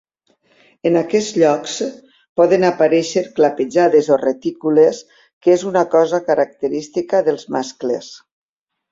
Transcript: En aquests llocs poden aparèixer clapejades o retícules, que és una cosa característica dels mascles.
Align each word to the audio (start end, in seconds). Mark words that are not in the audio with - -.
En 0.89 0.95
aquests 0.99 1.33
llocs 1.41 1.73
poden 2.39 2.63
aparèixer 2.69 3.21
clapejades 3.39 4.09
o 4.15 4.17
retícules, 4.21 5.01
que 5.43 5.53
és 5.57 5.65
una 5.73 5.83
cosa 5.97 6.21
característica 6.31 7.21
dels 7.29 7.45
mascles. 7.57 8.09